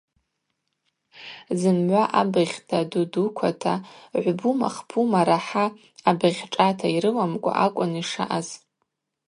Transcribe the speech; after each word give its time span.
Зымгӏва 1.59 2.03
абыгъьта, 2.19 2.79
дудуквата, 2.91 3.73
гӏвбума-хпума 4.23 5.21
рахӏа 5.27 5.65
абыгъьшӏата 6.09 6.87
йрыламкӏва 6.95 7.51
акӏвын 7.65 7.91
йшаъаз. 8.01 8.47